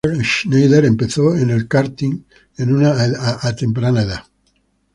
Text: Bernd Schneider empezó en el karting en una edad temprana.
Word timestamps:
Bernd 0.03 0.23
Schneider 0.23 0.83
empezó 0.85 1.35
en 1.37 1.51
el 1.51 1.67
karting 1.67 2.23
en 2.57 2.75
una 2.75 2.89
edad 3.05 3.55
temprana. 3.55 4.25